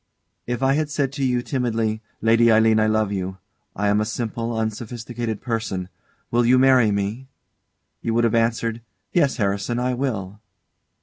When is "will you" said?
6.31-6.57